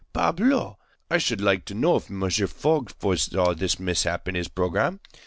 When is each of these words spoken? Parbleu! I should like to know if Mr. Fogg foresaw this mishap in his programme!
Parbleu! 0.13 0.77
I 1.11 1.19
should 1.19 1.41
like 1.41 1.63
to 1.65 1.75
know 1.75 1.95
if 1.97 2.07
Mr. 2.07 2.49
Fogg 2.49 2.89
foresaw 2.97 3.53
this 3.53 3.79
mishap 3.79 4.27
in 4.27 4.33
his 4.33 4.47
programme! 4.47 4.99